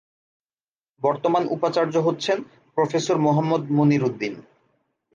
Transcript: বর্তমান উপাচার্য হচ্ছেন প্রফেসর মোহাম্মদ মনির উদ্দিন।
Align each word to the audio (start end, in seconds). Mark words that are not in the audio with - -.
বর্তমান 1.01 1.43
উপাচার্য 1.47 1.95
হচ্ছেন 1.97 2.37
প্রফেসর 2.77 3.17
মোহাম্মদ 3.17 3.63
মনির 3.71 4.03
উদ্দিন। 4.03 4.33